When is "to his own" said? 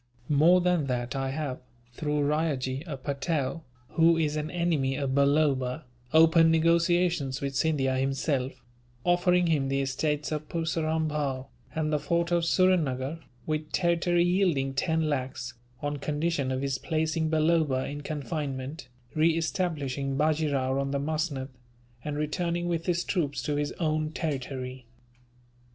23.43-24.09